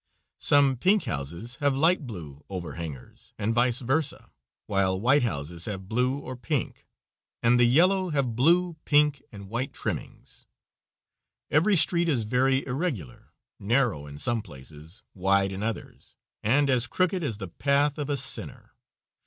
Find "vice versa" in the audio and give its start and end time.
3.53-4.31